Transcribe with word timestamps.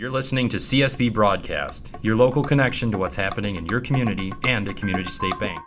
You're 0.00 0.10
listening 0.10 0.48
to 0.48 0.56
CSB 0.56 1.12
Broadcast, 1.12 1.94
your 2.00 2.16
local 2.16 2.42
connection 2.42 2.90
to 2.90 2.96
what's 2.96 3.14
happening 3.14 3.56
in 3.56 3.66
your 3.66 3.80
community 3.80 4.32
and 4.46 4.66
a 4.66 4.72
community 4.72 5.10
state 5.10 5.38
bank. 5.38 5.60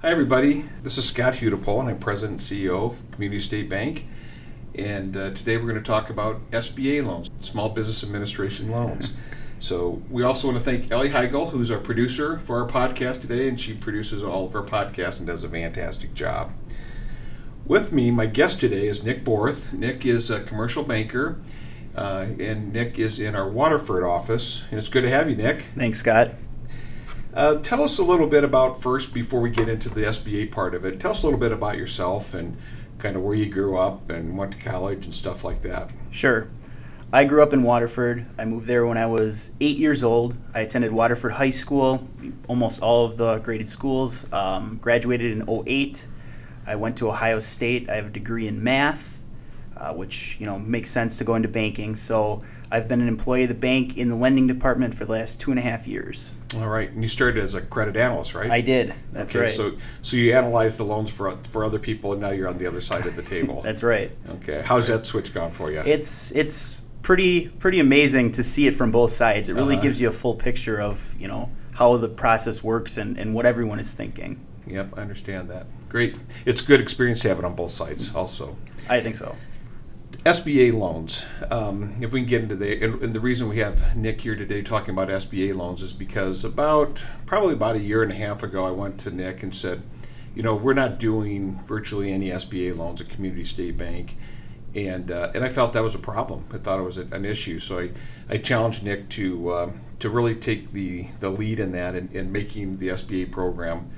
Hi, 0.00 0.10
everybody. 0.10 0.64
This 0.82 0.98
is 0.98 1.06
Scott 1.06 1.34
Huedepohl, 1.34 1.82
and 1.82 1.88
I'm 1.88 2.00
President 2.00 2.40
and 2.40 2.60
CEO 2.60 2.84
of 2.84 3.08
Community 3.12 3.38
State 3.38 3.68
Bank. 3.68 4.06
And 4.74 5.16
uh, 5.16 5.30
today 5.30 5.56
we're 5.56 5.70
going 5.70 5.76
to 5.76 5.82
talk 5.82 6.10
about 6.10 6.50
SBA 6.50 7.06
loans, 7.06 7.30
Small 7.40 7.68
Business 7.68 8.02
Administration 8.02 8.68
loans. 8.68 9.12
so 9.60 10.02
we 10.10 10.24
also 10.24 10.48
want 10.48 10.58
to 10.58 10.64
thank 10.64 10.90
Ellie 10.90 11.10
Heigel, 11.10 11.48
who's 11.48 11.70
our 11.70 11.78
producer 11.78 12.40
for 12.40 12.60
our 12.60 12.66
podcast 12.66 13.20
today, 13.20 13.46
and 13.46 13.60
she 13.60 13.74
produces 13.74 14.24
all 14.24 14.46
of 14.46 14.56
our 14.56 14.64
podcasts 14.64 15.18
and 15.18 15.28
does 15.28 15.44
a 15.44 15.48
fantastic 15.48 16.12
job. 16.12 16.50
With 17.66 17.92
me, 17.92 18.10
my 18.10 18.26
guest 18.26 18.60
today 18.60 18.86
is 18.86 19.02
Nick 19.02 19.24
Borth. 19.24 19.72
Nick 19.72 20.04
is 20.04 20.30
a 20.30 20.42
commercial 20.42 20.82
banker, 20.82 21.38
uh, 21.94 22.26
and 22.38 22.72
Nick 22.72 22.98
is 22.98 23.20
in 23.20 23.36
our 23.36 23.48
Waterford 23.48 24.02
office. 24.02 24.64
And 24.70 24.78
it's 24.78 24.88
good 24.88 25.02
to 25.02 25.10
have 25.10 25.30
you, 25.30 25.36
Nick. 25.36 25.64
Thanks, 25.76 25.98
Scott. 25.98 26.34
Uh, 27.32 27.56
tell 27.56 27.82
us 27.84 27.98
a 27.98 28.02
little 28.02 28.26
bit 28.26 28.42
about 28.42 28.82
first, 28.82 29.14
before 29.14 29.40
we 29.40 29.50
get 29.50 29.68
into 29.68 29.88
the 29.88 30.00
SBA 30.02 30.50
part 30.50 30.74
of 30.74 30.84
it. 30.84 30.98
Tell 30.98 31.12
us 31.12 31.22
a 31.22 31.26
little 31.26 31.38
bit 31.38 31.52
about 31.52 31.78
yourself 31.78 32.34
and 32.34 32.56
kind 32.98 33.16
of 33.16 33.22
where 33.22 33.34
you 33.34 33.46
grew 33.46 33.78
up 33.78 34.10
and 34.10 34.36
went 34.36 34.52
to 34.52 34.58
college 34.58 35.04
and 35.04 35.14
stuff 35.14 35.44
like 35.44 35.62
that. 35.62 35.90
Sure. 36.10 36.48
I 37.12 37.24
grew 37.24 37.42
up 37.42 37.52
in 37.52 37.62
Waterford. 37.62 38.26
I 38.38 38.44
moved 38.44 38.66
there 38.66 38.86
when 38.86 38.96
I 38.96 39.06
was 39.06 39.52
eight 39.60 39.78
years 39.78 40.04
old. 40.04 40.36
I 40.54 40.60
attended 40.60 40.92
Waterford 40.92 41.32
High 41.32 41.50
School, 41.50 42.08
almost 42.46 42.82
all 42.82 43.04
of 43.04 43.16
the 43.16 43.38
graded 43.38 43.68
schools. 43.68 44.32
Um, 44.32 44.78
graduated 44.80 45.32
in 45.32 45.66
08 45.66 46.06
I 46.66 46.76
went 46.76 46.96
to 46.98 47.08
Ohio 47.08 47.38
State. 47.38 47.90
I 47.90 47.96
have 47.96 48.06
a 48.06 48.10
degree 48.10 48.48
in 48.48 48.62
math, 48.62 49.20
uh, 49.76 49.92
which 49.92 50.36
you 50.38 50.46
know 50.46 50.58
makes 50.58 50.90
sense 50.90 51.18
to 51.18 51.24
go 51.24 51.34
into 51.34 51.48
banking. 51.48 51.94
So 51.94 52.42
I've 52.70 52.86
been 52.86 53.00
an 53.00 53.08
employee 53.08 53.42
of 53.42 53.48
the 53.48 53.54
bank 53.54 53.96
in 53.96 54.08
the 54.08 54.14
lending 54.14 54.46
department 54.46 54.94
for 54.94 55.04
the 55.04 55.12
last 55.12 55.40
two 55.40 55.50
and 55.50 55.58
a 55.58 55.62
half 55.62 55.86
years. 55.86 56.38
All 56.58 56.68
right, 56.68 56.90
and 56.90 57.02
you 57.02 57.08
started 57.08 57.42
as 57.42 57.54
a 57.54 57.60
credit 57.60 57.96
analyst, 57.96 58.34
right? 58.34 58.50
I 58.50 58.60
did. 58.60 58.94
That's 59.12 59.34
okay, 59.34 59.46
right. 59.46 59.52
So, 59.52 59.76
so 60.02 60.16
you 60.16 60.34
analyze 60.34 60.76
the 60.76 60.84
loans 60.84 61.10
for 61.10 61.36
for 61.50 61.64
other 61.64 61.78
people, 61.78 62.12
and 62.12 62.20
now 62.20 62.30
you're 62.30 62.48
on 62.48 62.58
the 62.58 62.66
other 62.66 62.80
side 62.80 63.06
of 63.06 63.16
the 63.16 63.22
table. 63.22 63.60
That's 63.64 63.82
right. 63.82 64.12
Okay, 64.28 64.62
how's 64.64 64.88
right. 64.88 64.98
that 64.98 65.06
switch 65.06 65.34
gone 65.34 65.50
for 65.50 65.72
you? 65.72 65.80
It's 65.80 66.30
it's 66.32 66.82
pretty 67.02 67.48
pretty 67.48 67.80
amazing 67.80 68.32
to 68.32 68.42
see 68.42 68.66
it 68.66 68.74
from 68.74 68.90
both 68.90 69.10
sides. 69.10 69.48
It 69.48 69.54
really 69.54 69.74
uh-huh. 69.74 69.82
gives 69.82 70.00
you 70.00 70.08
a 70.08 70.12
full 70.12 70.34
picture 70.34 70.80
of 70.80 71.14
you 71.18 71.26
know 71.26 71.50
how 71.74 71.96
the 71.96 72.08
process 72.08 72.62
works 72.62 72.98
and, 72.98 73.16
and 73.18 73.34
what 73.34 73.46
everyone 73.46 73.80
is 73.80 73.94
thinking. 73.94 74.38
Yep, 74.66 74.94
I 74.96 75.00
understand 75.00 75.48
that. 75.50 75.66
Great. 75.88 76.16
It's 76.44 76.60
a 76.62 76.64
good 76.64 76.80
experience 76.80 77.20
to 77.22 77.28
have 77.28 77.38
it 77.38 77.44
on 77.44 77.54
both 77.54 77.70
sides, 77.70 78.14
also. 78.14 78.56
I 78.88 79.00
think 79.00 79.16
so. 79.16 79.36
SBA 80.24 80.74
loans. 80.74 81.24
Um, 81.50 81.96
if 82.02 82.12
we 82.12 82.20
can 82.20 82.28
get 82.28 82.42
into 82.42 82.54
the 82.54 82.82
and, 82.84 83.02
and, 83.02 83.14
the 83.14 83.20
reason 83.20 83.48
we 83.48 83.58
have 83.58 83.96
Nick 83.96 84.20
here 84.20 84.36
today 84.36 84.60
talking 84.60 84.90
about 84.90 85.08
SBA 85.08 85.56
loans 85.56 85.80
is 85.82 85.94
because 85.94 86.44
about 86.44 87.02
probably 87.24 87.54
about 87.54 87.76
a 87.76 87.78
year 87.78 88.02
and 88.02 88.12
a 88.12 88.14
half 88.14 88.42
ago, 88.42 88.64
I 88.64 88.70
went 88.70 89.00
to 89.00 89.10
Nick 89.10 89.42
and 89.42 89.54
said, 89.54 89.82
you 90.34 90.42
know, 90.42 90.54
we're 90.54 90.74
not 90.74 90.98
doing 90.98 91.58
virtually 91.64 92.12
any 92.12 92.28
SBA 92.28 92.76
loans 92.76 93.00
at 93.00 93.08
Community 93.08 93.44
State 93.44 93.78
Bank, 93.78 94.18
and 94.74 95.10
uh, 95.10 95.32
and 95.34 95.42
I 95.42 95.48
felt 95.48 95.72
that 95.72 95.82
was 95.82 95.94
a 95.94 95.98
problem. 95.98 96.44
I 96.52 96.58
thought 96.58 96.78
it 96.78 96.84
was 96.84 96.98
a, 96.98 97.06
an 97.12 97.24
issue, 97.24 97.58
so 97.58 97.78
I, 97.78 97.90
I 98.28 98.36
challenged 98.36 98.84
Nick 98.84 99.08
to 99.10 99.48
uh, 99.48 99.70
to 100.00 100.10
really 100.10 100.34
take 100.34 100.70
the 100.70 101.06
the 101.18 101.30
lead 101.30 101.60
in 101.60 101.72
that 101.72 101.94
and, 101.94 102.14
and 102.14 102.30
making 102.30 102.76
the 102.76 102.88
SBA 102.88 103.32
program 103.32 103.90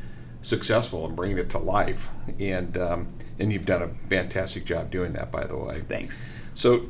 successful 0.43 1.07
and 1.07 1.17
bringing 1.17 1.39
it 1.39 1.49
to 1.51 1.59
life. 1.59 2.09
And 2.39 2.77
um, 2.77 3.09
and 3.39 3.53
you've 3.53 3.67
done 3.67 3.83
a 3.83 3.89
fantastic 4.09 4.65
job 4.65 4.91
doing 4.91 5.13
that, 5.15 5.33
by 5.33 5.45
the 5.45 5.57
way. 5.57 5.83
Thanks. 5.89 6.27
So, 6.55 6.87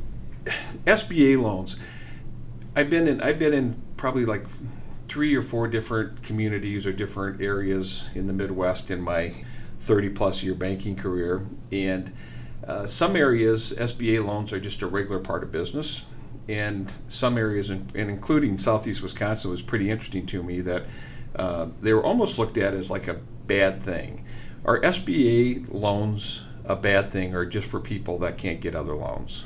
SBA 0.86 1.41
loans. 1.41 1.77
I've 2.75 2.91
been 2.91 3.06
in. 3.06 3.20
I've 3.20 3.39
been 3.39 3.53
in 3.53 3.81
probably 3.97 4.25
like 4.25 4.44
three 5.09 5.34
or 5.34 5.43
four 5.43 5.69
different 5.69 6.22
communities 6.22 6.87
or 6.87 6.93
different 6.93 7.41
areas 7.41 8.09
in 8.15 8.26
the 8.26 8.32
Midwest 8.32 8.91
in 8.91 9.00
my 9.00 9.32
30 9.78 10.09
plus 10.10 10.43
year 10.43 10.55
banking 10.55 10.97
career, 10.97 11.47
and 11.71 12.12
uh, 12.66 12.87
some 12.87 13.16
areas 13.16 13.75
SBA 13.76 14.25
loans 14.25 14.53
are 14.53 14.60
just 14.60 14.82
a 14.82 14.87
regular 14.87 15.21
part 15.21 15.43
of 15.43 15.53
business. 15.53 16.05
And 16.49 16.93
some 17.06 17.38
areas, 17.38 17.71
and 17.71 17.94
including 17.94 18.59
Southeast 18.59 19.00
Wisconsin, 19.00 19.50
was 19.50 19.62
pretty 19.62 19.91
interesting 19.91 20.26
to 20.26 20.43
me 20.43 20.60
that 20.62 20.82
uh, 21.37 21.69
they 21.81 21.93
were 21.94 22.03
almost 22.03 22.37
looked 22.37 22.59
at 22.59 22.75
as 22.75 22.91
like 22.91 23.06
a 23.06 23.21
bad 23.58 23.82
thing. 23.82 24.24
Are 24.64 24.80
SBA 24.80 25.72
loans 25.72 26.42
a 26.64 26.74
bad 26.74 27.10
thing 27.10 27.34
or 27.34 27.44
just 27.44 27.68
for 27.68 27.80
people 27.80 28.18
that 28.20 28.38
can't 28.38 28.60
get 28.60 28.74
other 28.74 28.94
loans? 28.94 29.44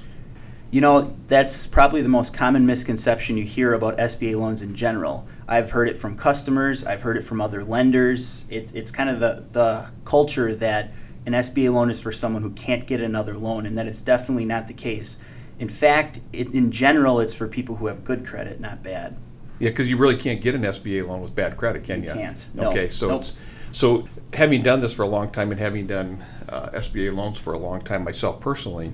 You 0.70 0.80
know, 0.80 1.16
that's 1.26 1.66
probably 1.66 2.02
the 2.02 2.08
most 2.08 2.34
common 2.34 2.66
misconception 2.66 3.36
you 3.36 3.44
hear 3.44 3.72
about 3.72 3.96
SBA 3.98 4.38
loans 4.38 4.62
in 4.62 4.74
general. 4.74 5.26
I've 5.48 5.70
heard 5.70 5.88
it 5.88 5.96
from 5.96 6.16
customers, 6.16 6.84
I've 6.84 7.02
heard 7.02 7.16
it 7.16 7.22
from 7.22 7.40
other 7.40 7.64
lenders. 7.64 8.46
It's, 8.50 8.72
it's 8.72 8.90
kind 8.90 9.10
of 9.10 9.20
the, 9.20 9.44
the 9.52 9.86
culture 10.04 10.54
that 10.54 10.92
an 11.24 11.32
SBA 11.32 11.72
loan 11.72 11.90
is 11.90 12.00
for 12.00 12.12
someone 12.12 12.42
who 12.42 12.50
can't 12.50 12.86
get 12.86 13.00
another 13.00 13.36
loan, 13.36 13.66
and 13.66 13.76
that 13.78 13.88
is 13.88 14.00
definitely 14.00 14.44
not 14.44 14.68
the 14.68 14.74
case. 14.74 15.24
In 15.58 15.68
fact, 15.68 16.20
it, 16.32 16.54
in 16.54 16.70
general, 16.70 17.18
it's 17.20 17.34
for 17.34 17.48
people 17.48 17.74
who 17.74 17.86
have 17.86 18.04
good 18.04 18.24
credit, 18.24 18.60
not 18.60 18.82
bad. 18.82 19.16
Yeah, 19.58 19.70
because 19.70 19.88
you 19.88 19.96
really 19.96 20.16
can't 20.16 20.40
get 20.40 20.54
an 20.54 20.62
SBA 20.62 21.06
loan 21.06 21.22
with 21.22 21.34
bad 21.34 21.56
credit, 21.56 21.84
can 21.84 22.02
you? 22.02 22.10
You 22.10 22.14
can't. 22.14 22.50
Okay, 22.58 22.88
so 22.88 23.08
nope. 23.08 23.20
it's 23.20 23.34
so, 23.76 24.08
having 24.32 24.62
done 24.62 24.80
this 24.80 24.94
for 24.94 25.02
a 25.02 25.06
long 25.06 25.28
time 25.28 25.50
and 25.50 25.60
having 25.60 25.86
done 25.86 26.24
uh, 26.48 26.70
SBA 26.70 27.14
loans 27.14 27.38
for 27.38 27.52
a 27.52 27.58
long 27.58 27.82
time 27.82 28.04
myself 28.04 28.40
personally, 28.40 28.90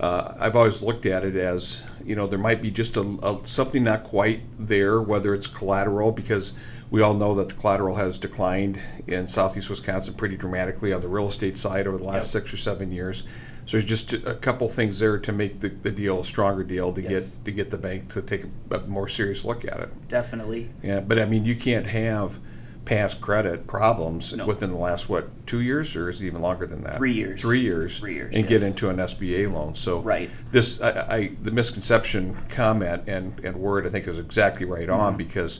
uh, 0.00 0.34
I've 0.40 0.56
always 0.56 0.82
looked 0.82 1.06
at 1.06 1.22
it 1.22 1.36
as 1.36 1.84
you 2.04 2.16
know 2.16 2.26
there 2.26 2.36
might 2.36 2.60
be 2.60 2.72
just 2.72 2.96
a, 2.96 3.02
a, 3.02 3.40
something 3.46 3.84
not 3.84 4.02
quite 4.02 4.40
there, 4.58 5.00
whether 5.00 5.32
it's 5.32 5.46
collateral 5.46 6.10
because 6.10 6.54
we 6.90 7.02
all 7.02 7.14
know 7.14 7.36
that 7.36 7.50
the 7.50 7.54
collateral 7.54 7.94
has 7.94 8.18
declined 8.18 8.80
in 9.06 9.28
southeast 9.28 9.70
Wisconsin 9.70 10.14
pretty 10.14 10.36
dramatically 10.36 10.92
on 10.92 11.02
the 11.02 11.08
real 11.08 11.28
estate 11.28 11.56
side 11.56 11.86
over 11.86 11.96
the 11.96 12.02
last 12.02 12.34
yep. 12.34 12.42
six 12.42 12.52
or 12.52 12.56
seven 12.56 12.90
years. 12.90 13.22
So 13.66 13.76
there's 13.76 13.84
just 13.84 14.12
a 14.12 14.34
couple 14.34 14.68
things 14.68 14.98
there 14.98 15.20
to 15.20 15.32
make 15.32 15.60
the, 15.60 15.68
the 15.68 15.92
deal 15.92 16.22
a 16.22 16.24
stronger 16.24 16.64
deal 16.64 16.92
to 16.92 17.00
yes. 17.00 17.36
get 17.36 17.44
to 17.44 17.52
get 17.52 17.70
the 17.70 17.78
bank 17.78 18.12
to 18.14 18.22
take 18.22 18.42
a, 18.42 18.74
a 18.74 18.88
more 18.88 19.08
serious 19.08 19.44
look 19.44 19.64
at 19.64 19.78
it. 19.78 20.08
Definitely. 20.08 20.68
Yeah, 20.82 20.98
but 20.98 21.20
I 21.20 21.26
mean 21.26 21.44
you 21.44 21.54
can't 21.54 21.86
have 21.86 22.40
past 22.86 23.20
credit 23.20 23.66
problems 23.66 24.32
no. 24.32 24.46
within 24.46 24.70
the 24.70 24.78
last 24.78 25.08
what 25.08 25.28
two 25.44 25.60
years 25.60 25.96
or 25.96 26.08
is 26.08 26.20
it 26.20 26.24
even 26.24 26.40
longer 26.40 26.66
than 26.66 26.84
that 26.84 26.96
three 26.96 27.12
years 27.12 27.42
three 27.42 27.58
years 27.58 27.98
three 27.98 28.14
years 28.14 28.34
and 28.34 28.48
yes. 28.48 28.60
get 28.60 28.66
into 28.66 28.88
an 28.88 28.96
sba 28.98 29.52
loan 29.52 29.74
so 29.74 29.98
right 30.00 30.30
this 30.52 30.80
I, 30.80 30.90
I, 30.90 31.30
the 31.42 31.50
misconception 31.50 32.36
comment 32.48 33.02
and 33.08 33.44
and 33.44 33.56
word 33.56 33.88
i 33.88 33.90
think 33.90 34.06
is 34.06 34.20
exactly 34.20 34.66
right 34.66 34.86
mm-hmm. 34.86 35.00
on 35.00 35.16
because 35.16 35.58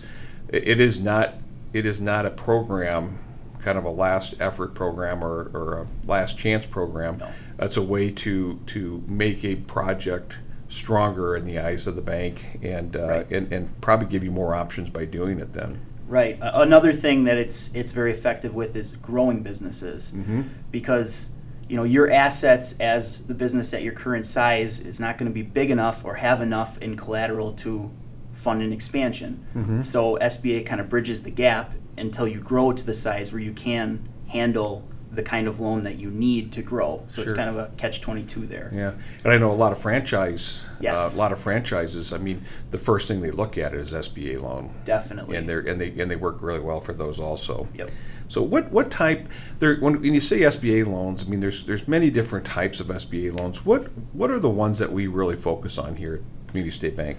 it 0.48 0.78
is 0.78 1.00
not 1.00 1.34
it 1.72 1.84
is 1.84 2.00
not 2.00 2.26
a 2.26 2.31
program 2.31 3.19
kind 3.58 3.76
of 3.76 3.84
a 3.84 3.91
last 3.91 4.41
effort 4.41 4.76
program 4.76 5.25
or, 5.25 5.50
or 5.53 5.78
a 5.78 6.08
last 6.08 6.38
chance 6.38 6.64
program 6.64 7.16
no. 7.16 7.28
it's 7.58 7.76
a 7.76 7.82
way 7.82 8.08
to 8.12 8.60
to 8.66 9.03
make 9.08 9.44
a 9.44 9.56
project 9.56 10.38
stronger 10.69 11.34
in 11.34 11.44
the 11.44 11.58
eyes 11.58 11.88
of 11.88 11.97
the 11.97 12.03
bank 12.03 12.60
and 12.62 12.94
uh, 12.94 13.08
right. 13.08 13.32
and, 13.32 13.53
and 13.53 13.81
probably 13.81 14.06
give 14.06 14.22
you 14.22 14.31
more 14.31 14.54
options 14.54 14.88
by 14.88 15.04
doing 15.04 15.41
it 15.41 15.50
then 15.50 15.81
Right. 16.06 16.41
Uh, 16.41 16.53
another 16.55 16.93
thing 16.93 17.25
that 17.25 17.37
it's 17.37 17.75
it's 17.75 17.93
very 17.93 18.12
effective 18.12 18.55
with 18.55 18.77
is 18.77 18.93
growing 18.93 19.43
businesses 19.43 20.12
mm-hmm. 20.12 20.43
because 20.71 21.31
you 21.69 21.77
know 21.77 21.84
your 21.84 22.11
assets 22.11 22.78
as 22.78 23.27
the 23.27 23.34
business 23.34 23.75
at 23.75 23.83
your 23.83 23.93
current 23.93 24.25
size 24.25 24.81
is 24.81 25.00
not 25.00 25.19
going 25.19 25.28
to 25.28 25.34
be 25.34 25.43
big 25.43 25.71
enough 25.71 26.05
or 26.05 26.15
have 26.15 26.41
enough 26.41 26.78
in 26.78 26.97
collateral 26.97 27.53
to 27.55 27.91
fund 28.33 28.62
an 28.62 28.72
expansion. 28.72 29.44
Mm-hmm. 29.55 29.81
So 29.81 30.17
SBA 30.19 30.67
kind 30.67 30.81
of 30.81 30.89
bridges 30.89 31.22
the 31.22 31.31
gap 31.31 31.75
until 31.99 32.28
you 32.28 32.41
grow 32.41 32.73
to 32.73 32.87
the 32.87 32.94
size 32.94 33.33
where 33.33 33.41
you 33.41 33.53
can 33.53 34.09
handle 34.28 34.87
the 35.12 35.22
kind 35.22 35.47
of 35.47 35.61
loan 35.61 35.83
that 35.84 35.97
you 35.97 36.11
need 36.11 36.53
to 36.53 36.62
grow. 36.62 37.03
So 37.06 37.17
sure. 37.17 37.25
it's 37.25 37.33
kind 37.33 37.49
of 37.49 37.56
a 37.56 37.71
catch 37.77 38.00
twenty 38.00 38.25
two 38.25 38.47
there. 38.47 38.70
Yeah, 38.73 38.94
and 39.25 39.32
I 39.32 39.38
know 39.38 39.50
a 39.50 39.53
lot 39.53 39.73
of 39.73 39.79
franchise, 39.79 40.67
yes. 40.81 40.97
Uh, 40.97 41.17
a 41.17 41.19
lot 41.19 41.32
of 41.32 41.38
franchises. 41.38 42.12
I 42.12 42.19
mean, 42.19 42.43
the 42.70 42.79
first 42.79 43.08
thing 43.08 43.20
they 43.20 43.31
look 43.31 43.58
at 43.58 43.75
is 43.75 43.93
SBA 43.93 44.43
loan. 44.43 44.73
Definitely. 44.85 45.37
And 45.37 45.49
they 45.49 45.55
and 45.55 45.81
they 45.81 45.88
and 46.00 46.11
they 46.11 46.17
work 46.17 46.43
really 46.43 46.61
well 46.61 46.81
for 46.81 46.93
those 46.93 47.19
also. 47.19 47.69
Yep. 47.75 47.91
So 48.29 48.43
what 48.43 48.70
what 48.73 48.91
type 48.91 49.29
there 49.58 49.76
when, 49.76 50.00
when 50.00 50.14
you 50.14 50.20
say 50.20 50.41
SBA 50.41 50.87
loans? 50.87 51.25
I 51.25 51.29
mean, 51.29 51.41
there's 51.41 51.64
there's 51.64 51.87
many 51.87 52.11
different 52.11 52.44
types 52.44 52.81
of 52.81 52.88
SBA 52.88 53.38
loans. 53.38 53.64
What 53.64 53.91
what 54.12 54.31
are 54.31 54.38
the 54.38 54.50
ones 54.50 54.79
that 54.79 54.91
we 54.91 55.06
really 55.06 55.37
focus 55.37 55.79
on 55.79 55.97
here 55.97 56.14
at 56.14 56.49
Community 56.49 56.75
State 56.75 56.97
Bank? 56.97 57.19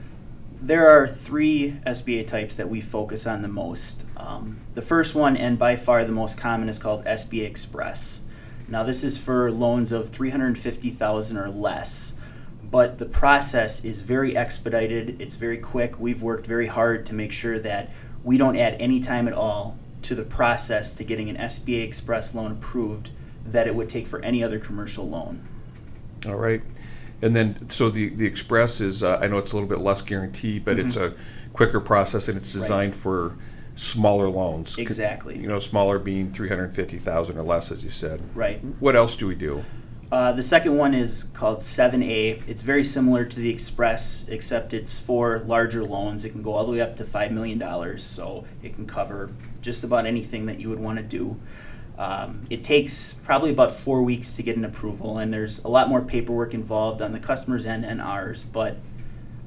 There 0.62 0.89
are 0.89 1.07
three 1.07 1.80
SBA 1.86 2.25
types 2.25 2.56
that 2.56 2.69
we 2.69 2.81
focus 2.81 3.27
on 3.27 3.42
the 3.42 3.48
most. 3.48 4.06
Um, 4.18 4.57
the 4.74 4.81
first 4.81 5.13
one, 5.13 5.38
and 5.38 5.59
by 5.59 5.75
far 5.75 6.04
the 6.04 6.12
most 6.12 6.38
common, 6.38 6.68
is 6.68 6.80
called 6.80 7.06
SBA 7.06 7.45
Express. 7.45 8.24
Now, 8.68 8.83
this 8.83 9.04
is 9.04 9.18
for 9.18 9.51
loans 9.51 9.92
of 9.92 10.09
350,000 10.09 11.38
or 11.38 11.50
less, 11.50 12.15
but 12.69 12.98
the 12.98 13.06
process 13.06 13.86
is 13.86 14.01
very 14.01 14.36
expedited. 14.36 15.21
It's 15.21 15.36
very 15.36 15.57
quick. 15.57 16.00
We've 16.00 16.21
worked 16.21 16.48
very 16.48 16.68
hard 16.68 17.06
to 17.06 17.13
make 17.13 17.31
sure 17.31 17.59
that 17.59 17.92
we 18.24 18.38
don't 18.38 18.57
add 18.57 18.75
any 18.80 19.00
time 19.00 19.27
at 19.27 19.33
all 19.33 19.77
to 20.01 20.15
the 20.15 20.24
process 20.24 20.92
to 20.94 21.04
getting 21.04 21.30
an 21.30 21.38
SBA 21.38 21.83
Express 21.83 22.33
loan 22.33 22.51
approved 22.51 23.12
that 23.45 23.68
it 23.68 23.75
would 23.75 23.89
take 23.89 24.07
for 24.07 24.19
any 24.21 24.44
other 24.44 24.59
commercial 24.59 25.07
loan. 25.07 25.48
All 26.25 26.36
right. 26.36 26.62
And 27.22 27.36
then, 27.36 27.68
so 27.69 27.90
the, 27.90 28.10
the 28.10 28.25
Express 28.25 28.80
is, 28.81 29.02
uh, 29.04 29.18
I 29.22 29.28
know 29.28 29.38
it's 29.38 29.52
a 29.52 29.56
little 29.56 29.69
bit 29.69 29.80
less 29.80 30.02
guarantee, 30.02 30.60
but 30.60 30.78
it's 30.80 30.96
a 30.96 31.14
quicker 31.54 31.80
process 31.80 32.28
and 32.28 32.38
it's 32.38 32.50
Mm-hmm. 32.50 32.60
Right. 32.60 32.68
designed 32.68 32.96
for 32.96 33.36
smaller 33.75 34.30
loans. 34.30 34.78
Exactly. 34.78 35.38
You 35.38 35.48
know, 35.48 35.60
smaller 35.60 36.00
being 36.00 36.31
three 36.31 36.50
hundred 36.50 36.74
fifty 36.74 36.98
thousand 37.00 37.38
or 37.38 37.44
less, 37.44 37.72
as 37.72 37.84
you 37.84 37.90
said. 37.90 38.22
Right. 38.36 38.64
What 38.80 38.96
else 38.96 39.16
do 39.16 39.28
we 39.28 39.36
do? 39.36 39.64
Uh, 40.12 40.31
the 40.31 40.42
second 40.42 40.78
one 40.78 40.94
is 40.94 41.24
called 41.34 41.58
7A. 41.60 42.42
It's 42.48 42.62
very 42.62 42.84
similar 42.86 43.25
to 43.25 43.40
the 43.42 43.50
Express, 43.50 44.30
except 44.30 44.74
it's 44.74 44.98
for 44.98 45.40
larger 45.40 45.84
loans. 45.84 46.24
It 46.24 46.30
can 46.30 46.42
go 46.42 46.54
all 46.54 46.66
the 46.66 46.72
way 46.72 46.80
up 46.80 46.96
to 46.96 47.04
$5 47.04 47.31
million, 47.31 47.98
so 48.00 48.46
it 48.64 48.74
can 48.74 48.86
cover 48.88 49.31
just 49.62 49.84
about 49.84 50.06
anything 50.06 50.46
that 50.46 50.62
you 50.62 50.69
would 50.69 50.80
want 50.80 50.98
to 50.98 51.04
do. 51.04 51.38
Um, 51.97 52.45
it 52.51 52.63
takes 52.63 53.13
probably 53.23 53.49
about 53.49 53.71
four 53.71 54.03
weeks 54.03 54.33
to 54.33 54.44
get 54.44 54.55
an 54.55 54.65
approval, 54.65 55.17
and 55.17 55.33
there's 55.33 55.63
a 55.63 55.67
lot 55.67 55.89
more 55.89 56.01
paperwork 56.01 56.53
involved 56.53 57.01
on 57.01 57.11
the 57.11 57.19
customer's 57.19 57.65
end 57.65 57.85
and 57.85 57.99
ours, 57.99 58.44
but 58.44 58.77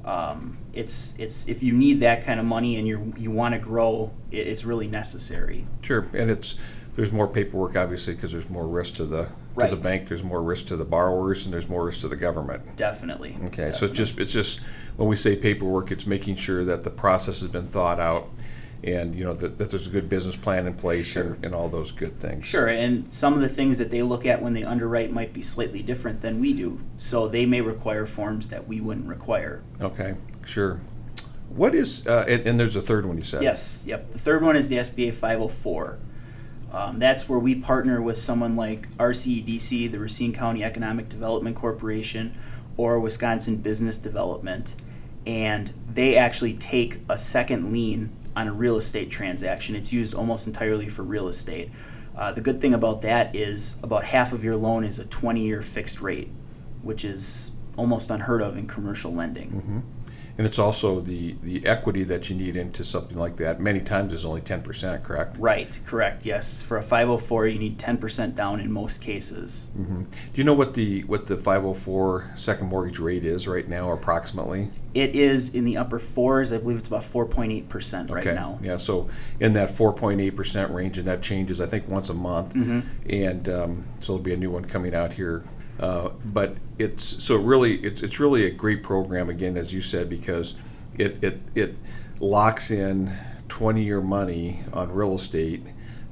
um, 0.03 0.57
it's, 0.73 1.15
it's, 1.17 1.47
if 1.47 1.63
you 1.63 1.71
need 1.71 2.01
that 2.01 2.25
kind 2.25 2.39
of 2.39 2.45
money 2.45 2.77
and 2.77 2.87
you 2.87 3.13
you 3.17 3.31
want 3.31 3.53
to 3.53 3.59
grow, 3.59 4.11
it, 4.31 4.47
it's 4.47 4.65
really 4.65 4.87
necessary. 4.87 5.65
Sure, 5.81 6.05
and 6.13 6.29
it's, 6.29 6.55
there's 6.95 7.11
more 7.13 7.27
paperwork, 7.27 7.77
obviously, 7.77 8.15
because 8.15 8.33
there's 8.33 8.49
more 8.49 8.67
risk 8.67 8.95
to 8.95 9.05
the, 9.05 9.29
to 9.57 9.67
the 9.67 9.77
bank, 9.77 10.09
there's 10.09 10.23
more 10.23 10.43
risk 10.43 10.65
to 10.67 10.75
the 10.75 10.83
borrowers, 10.83 11.45
and 11.45 11.53
there's 11.53 11.69
more 11.69 11.85
risk 11.85 12.01
to 12.01 12.09
the 12.09 12.17
government. 12.17 12.75
Definitely. 12.75 13.37
Okay, 13.45 13.71
so 13.71 13.85
it's 13.85 13.95
just, 13.95 14.19
it's 14.19 14.33
just, 14.33 14.59
when 14.97 15.07
we 15.07 15.15
say 15.15 15.37
paperwork, 15.37 15.89
it's 15.89 16.05
making 16.05 16.35
sure 16.35 16.65
that 16.65 16.83
the 16.83 16.89
process 16.89 17.39
has 17.39 17.49
been 17.49 17.67
thought 17.69 17.99
out 18.01 18.27
and, 18.83 19.13
you 19.15 19.23
know, 19.23 19.33
that, 19.33 19.57
that 19.57 19.69
there's 19.69 19.87
a 19.87 19.89
good 19.91 20.09
business 20.09 20.35
plan 20.35 20.65
in 20.65 20.73
place 20.73 21.15
and, 21.15 21.43
and 21.45 21.53
all 21.53 21.69
those 21.69 21.91
good 21.91 22.19
things. 22.19 22.45
Sure, 22.45 22.67
and 22.67 23.11
some 23.11 23.33
of 23.33 23.41
the 23.41 23.49
things 23.49 23.77
that 23.77 23.91
they 23.91 24.01
look 24.01 24.25
at 24.25 24.41
when 24.41 24.53
they 24.53 24.63
underwrite 24.63 25.11
might 25.11 25.33
be 25.33 25.41
slightly 25.41 25.83
different 25.83 26.21
than 26.21 26.39
we 26.39 26.53
do. 26.53 26.79
So 26.97 27.27
they 27.27 27.45
may 27.45 27.61
require 27.61 28.05
forms 28.05 28.49
that 28.49 28.67
we 28.67 28.81
wouldn't 28.81 29.07
require. 29.07 29.63
Okay, 29.79 30.15
sure. 30.45 30.81
What 31.49 31.75
is, 31.75 32.07
uh, 32.07 32.25
and, 32.27 32.47
and 32.47 32.59
there's 32.59 32.75
a 32.75 32.81
third 32.81 33.05
one 33.05 33.17
you 33.17 33.23
said? 33.23 33.43
Yes, 33.43 33.85
yep. 33.85 34.09
The 34.09 34.19
third 34.19 34.41
one 34.41 34.55
is 34.55 34.67
the 34.67 34.77
SBA 34.77 35.13
504. 35.13 35.99
Um, 36.71 36.99
that's 36.99 37.27
where 37.27 37.39
we 37.39 37.55
partner 37.55 38.01
with 38.01 38.17
someone 38.17 38.55
like 38.55 38.89
RCEDC, 38.97 39.91
the 39.91 39.99
Racine 39.99 40.33
County 40.33 40.63
Economic 40.63 41.09
Development 41.09 41.55
Corporation, 41.55 42.37
or 42.77 42.99
Wisconsin 42.99 43.57
Business 43.57 43.97
Development, 43.97 44.75
and 45.25 45.73
they 45.87 46.15
actually 46.15 46.53
take 46.53 46.99
a 47.09 47.17
second 47.17 47.71
lien 47.73 48.15
on 48.35 48.47
a 48.47 48.53
real 48.53 48.77
estate 48.77 49.09
transaction. 49.09 49.75
It's 49.75 49.91
used 49.91 50.13
almost 50.13 50.47
entirely 50.47 50.89
for 50.89 51.03
real 51.03 51.27
estate. 51.27 51.69
Uh, 52.15 52.31
the 52.31 52.41
good 52.41 52.59
thing 52.61 52.73
about 52.73 53.01
that 53.03 53.35
is 53.35 53.75
about 53.83 54.03
half 54.03 54.33
of 54.33 54.43
your 54.43 54.55
loan 54.55 54.83
is 54.83 54.99
a 54.99 55.05
20 55.05 55.41
year 55.41 55.61
fixed 55.61 56.01
rate, 56.01 56.29
which 56.81 57.05
is 57.05 57.51
almost 57.77 58.11
unheard 58.11 58.41
of 58.41 58.57
in 58.57 58.67
commercial 58.67 59.13
lending. 59.13 59.49
Mm-hmm. 59.49 59.79
And 60.41 60.47
it's 60.47 60.57
also 60.57 61.01
the, 61.01 61.33
the 61.43 61.63
equity 61.67 62.03
that 62.05 62.27
you 62.27 62.35
need 62.35 62.55
into 62.55 62.83
something 62.83 63.15
like 63.15 63.35
that, 63.35 63.59
many 63.59 63.79
times 63.79 64.11
is 64.11 64.25
only 64.25 64.41
ten 64.41 64.63
percent, 64.63 65.03
correct? 65.03 65.37
Right, 65.37 65.79
correct, 65.85 66.25
yes. 66.25 66.63
For 66.63 66.77
a 66.77 66.81
504, 66.81 67.45
you 67.45 67.59
need 67.59 67.77
10% 67.77 68.33
down 68.33 68.59
in 68.59 68.71
most 68.71 69.03
cases. 69.03 69.69
Mm-hmm. 69.77 70.01
Do 70.01 70.09
you 70.33 70.43
know 70.43 70.55
what 70.55 70.73
the, 70.73 71.01
what 71.01 71.27
the 71.27 71.37
five 71.37 71.63
oh 71.63 71.75
four 71.75 72.31
second 72.33 72.69
mortgage 72.69 72.97
rate 72.97 73.23
is 73.23 73.47
right 73.47 73.69
now 73.69 73.91
approximately? 73.91 74.69
It 74.95 75.15
is 75.15 75.53
in 75.53 75.63
the 75.63 75.77
upper 75.77 75.99
fours. 75.99 76.51
I 76.51 76.57
believe 76.57 76.79
it's 76.79 76.87
about 76.87 77.03
4.8% 77.03 78.09
right 78.09 78.25
Okay, 78.25 78.33
now. 78.33 78.55
Yeah, 78.63 78.77
so 78.77 79.09
in 79.41 79.53
that 79.53 79.69
four 79.69 79.93
point 79.93 80.21
eight 80.21 80.35
percent 80.35 80.73
range, 80.73 80.97
and 80.97 81.07
that 81.07 81.21
changes, 81.21 81.61
I 81.61 81.67
think, 81.67 81.87
once 81.87 82.09
a 82.09 82.15
month. 82.15 82.55
Mhm. 82.55 82.83
And 83.07 83.47
um, 83.47 83.85
so 83.99 84.13
there'll 84.13 84.23
be 84.23 84.33
a 84.33 84.37
new 84.37 84.49
one 84.49 84.65
coming 84.65 84.95
out 84.95 85.13
here. 85.13 85.43
Uh, 85.81 86.09
but 86.25 86.55
it's 86.77 87.23
so 87.23 87.35
really, 87.37 87.75
it's 87.77 88.01
it's 88.01 88.19
really 88.19 88.45
a 88.45 88.51
great 88.51 88.83
program 88.83 89.29
again, 89.29 89.57
as 89.57 89.73
you 89.73 89.81
said, 89.81 90.09
because 90.09 90.53
it 90.97 91.23
it 91.23 91.41
it 91.55 91.75
locks 92.19 92.69
in 92.71 93.11
twenty 93.49 93.81
year 93.83 94.01
money 94.01 94.59
on 94.73 94.91
real 94.91 95.15
estate. 95.15 95.63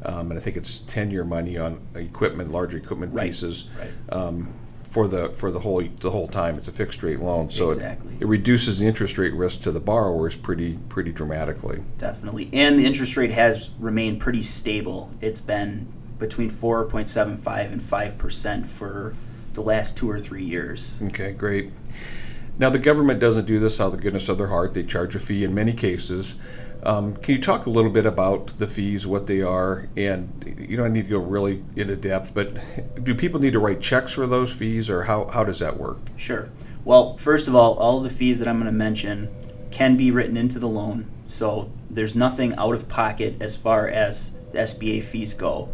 Um, 0.04 0.32
and 0.32 0.40
I 0.40 0.42
think 0.42 0.56
it's 0.58 0.80
ten 0.80 1.12
year 1.12 1.24
money 1.24 1.58
on 1.58 1.80
equipment, 1.96 2.52
larger 2.52 2.78
equipment 2.78 3.14
Right, 3.14 3.28
pieces. 3.28 3.70
right. 3.78 3.92
Um, 4.12 4.54
for 4.90 5.08
the 5.08 5.30
for 5.34 5.52
the 5.52 5.60
whole 5.60 5.84
the 6.00 6.10
whole 6.10 6.28
time, 6.28 6.56
it's 6.56 6.68
a 6.68 6.72
fixed 6.72 7.04
rate 7.04 7.20
loan, 7.20 7.52
so 7.52 7.70
Exactly. 7.70 8.16
it, 8.16 8.22
it 8.24 8.26
reduces 8.26 8.80
the 8.80 8.88
interest 8.88 9.20
rate 9.20 9.34
risk 9.36 9.62
to 9.62 9.72
the 9.72 9.80
borrowers 9.80 10.36
pretty 10.36 10.80
pretty 10.90 11.12
dramatically. 11.12 11.80
Definitely. 12.00 12.50
And 12.54 12.80
the 12.80 12.86
interest 12.86 13.16
rate 13.16 13.32
has 13.32 13.70
remained 13.80 14.20
pretty 14.20 14.42
stable. 14.42 15.12
It's 15.22 15.42
been 15.42 15.86
between 16.18 16.50
4.75 16.50 17.72
and 17.72 17.80
5% 17.82 18.66
for 18.66 19.14
the 19.60 19.66
last 19.66 19.98
two 19.98 20.10
or 20.10 20.18
three 20.18 20.46
years. 20.46 21.00
Okay, 21.08 21.34
great. 21.34 21.70
Now, 22.58 22.70
the 22.70 22.80
government 22.80 23.20
doesn't 23.20 23.46
do 23.46 23.60
this 23.60 23.82
out 23.82 23.88
of 23.88 23.92
the 23.92 23.98
goodness 23.98 24.30
of 24.30 24.38
their 24.38 24.48
heart. 24.48 24.74
They 24.74 24.84
charge 24.84 25.16
a 25.16 25.20
fee 25.20 25.44
in 25.44 25.54
many 25.54 25.74
cases. 25.74 26.38
Um, 26.84 27.14
can 27.18 27.36
you 27.36 27.42
talk 27.42 27.66
a 27.66 27.70
little 27.70 27.92
bit 27.92 28.06
about 28.06 28.48
the 28.48 28.68
fees, 28.68 29.06
what 29.06 29.26
they 29.26 29.42
are, 29.42 29.90
and 29.98 30.56
you 30.58 30.78
don't 30.78 30.94
need 30.94 31.06
to 31.06 31.10
go 31.10 31.20
really 31.20 31.62
into 31.76 31.98
depth, 31.98 32.34
but 32.34 32.54
do 33.04 33.14
people 33.14 33.42
need 33.42 33.52
to 33.52 33.60
write 33.60 33.82
checks 33.82 34.14
for 34.14 34.28
those 34.28 34.54
fees, 34.54 34.90
or 34.90 35.04
how, 35.04 35.28
how 35.28 35.44
does 35.44 35.60
that 35.60 35.76
work? 35.76 35.98
Sure. 36.16 36.50
Well, 36.86 37.18
first 37.18 37.50
of 37.50 37.56
all, 37.56 37.74
all 37.74 38.00
the 38.00 38.10
fees 38.10 38.40
that 38.40 38.48
I'm 38.48 38.60
going 38.60 38.72
to 38.72 38.78
mention 38.78 39.30
can 39.72 39.98
be 39.98 40.10
written 40.12 40.38
into 40.38 40.58
the 40.58 40.70
loan, 40.70 41.06
so 41.26 41.70
there's 41.90 42.16
nothing 42.16 42.56
out 42.56 42.76
of 42.76 42.88
pocket 42.88 43.36
as 43.42 43.58
far 43.58 43.90
as 43.90 44.32
the 44.54 44.60
SBA 44.60 45.04
fees 45.04 45.34
go. 45.34 45.70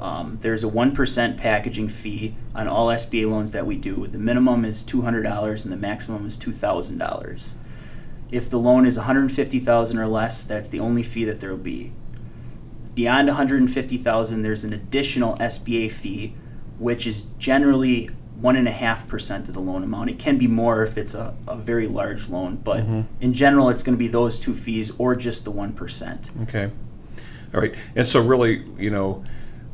Um, 0.00 0.38
there's 0.40 0.64
a 0.64 0.68
1% 0.68 1.36
packaging 1.36 1.88
fee 1.90 2.34
on 2.54 2.66
all 2.66 2.88
SBA 2.88 3.30
loans 3.30 3.52
that 3.52 3.66
we 3.66 3.76
do. 3.76 4.06
The 4.06 4.18
minimum 4.18 4.64
is 4.64 4.82
$200 4.82 5.64
and 5.64 5.72
the 5.72 5.76
maximum 5.76 6.24
is 6.24 6.38
$2,000. 6.38 7.54
If 8.30 8.48
the 8.48 8.58
loan 8.58 8.86
is 8.86 8.96
150,000 8.96 9.98
or 9.98 10.06
less, 10.06 10.44
that's 10.44 10.70
the 10.70 10.80
only 10.80 11.02
fee 11.02 11.24
that 11.24 11.40
there 11.40 11.50
will 11.50 11.58
be. 11.58 11.92
Beyond 12.94 13.28
150,000, 13.28 14.42
there's 14.42 14.64
an 14.64 14.72
additional 14.72 15.34
SBA 15.36 15.90
fee, 15.90 16.34
which 16.78 17.06
is 17.06 17.22
generally 17.38 18.08
one 18.40 18.56
and 18.56 18.66
a 18.66 18.72
half 18.72 19.06
percent 19.06 19.48
of 19.48 19.54
the 19.54 19.60
loan 19.60 19.82
amount. 19.82 20.08
It 20.08 20.18
can 20.18 20.38
be 20.38 20.46
more 20.46 20.82
if 20.82 20.96
it's 20.96 21.12
a, 21.12 21.34
a 21.46 21.56
very 21.56 21.86
large 21.86 22.28
loan, 22.28 22.56
but 22.56 22.80
in 23.20 23.34
general, 23.34 23.68
it's 23.68 23.82
going 23.82 23.96
to 23.96 23.98
be 23.98 24.08
those 24.08 24.40
two 24.40 24.54
fees 24.54 24.92
or 24.96 25.14
just 25.14 25.44
the 25.44 25.50
one 25.50 25.74
percent. 25.74 26.30
Okay. 26.44 26.70
All 27.52 27.60
right. 27.60 27.74
And 27.94 28.08
so, 28.08 28.22
really, 28.22 28.64
you 28.78 28.90
know, 28.90 29.24